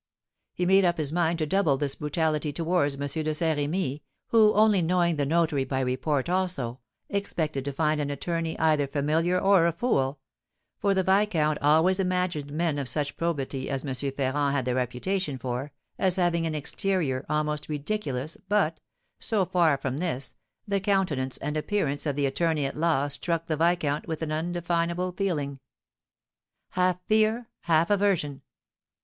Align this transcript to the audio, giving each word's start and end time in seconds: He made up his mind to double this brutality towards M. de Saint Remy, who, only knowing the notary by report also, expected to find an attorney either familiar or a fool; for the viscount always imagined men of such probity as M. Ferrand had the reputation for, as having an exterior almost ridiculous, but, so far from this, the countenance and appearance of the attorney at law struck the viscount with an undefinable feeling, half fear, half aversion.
He 0.51 0.65
made 0.65 0.83
up 0.83 0.97
his 0.97 1.13
mind 1.13 1.37
to 1.37 1.45
double 1.45 1.77
this 1.77 1.93
brutality 1.93 2.51
towards 2.51 2.95
M. 2.95 3.05
de 3.23 3.33
Saint 3.35 3.55
Remy, 3.55 4.01
who, 4.29 4.51
only 4.55 4.81
knowing 4.81 5.15
the 5.15 5.27
notary 5.27 5.63
by 5.63 5.79
report 5.79 6.27
also, 6.27 6.79
expected 7.07 7.63
to 7.65 7.71
find 7.71 8.01
an 8.01 8.09
attorney 8.09 8.57
either 8.57 8.87
familiar 8.87 9.39
or 9.39 9.67
a 9.67 9.71
fool; 9.71 10.19
for 10.79 10.95
the 10.95 11.03
viscount 11.03 11.59
always 11.61 11.99
imagined 11.99 12.51
men 12.51 12.79
of 12.79 12.87
such 12.89 13.15
probity 13.15 13.69
as 13.69 13.85
M. 13.85 13.93
Ferrand 13.93 14.55
had 14.55 14.65
the 14.65 14.73
reputation 14.73 15.37
for, 15.37 15.71
as 15.99 16.15
having 16.15 16.47
an 16.47 16.55
exterior 16.55 17.23
almost 17.29 17.69
ridiculous, 17.69 18.37
but, 18.49 18.79
so 19.19 19.45
far 19.45 19.77
from 19.77 19.97
this, 19.97 20.33
the 20.67 20.79
countenance 20.79 21.37
and 21.37 21.55
appearance 21.55 22.07
of 22.07 22.15
the 22.15 22.25
attorney 22.25 22.65
at 22.65 22.75
law 22.75 23.07
struck 23.07 23.45
the 23.45 23.55
viscount 23.55 24.07
with 24.07 24.23
an 24.23 24.31
undefinable 24.31 25.11
feeling, 25.11 25.59
half 26.69 26.99
fear, 27.05 27.49
half 27.65 27.91
aversion. 27.91 28.41